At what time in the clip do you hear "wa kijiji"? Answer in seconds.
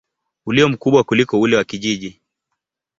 1.57-2.21